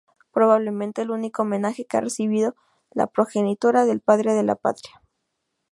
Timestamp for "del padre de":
3.85-4.41